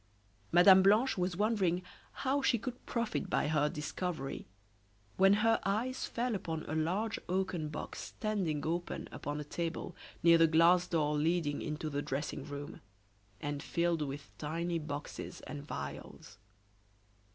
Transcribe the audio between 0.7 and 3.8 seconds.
Blanche was wondering how she could profit by her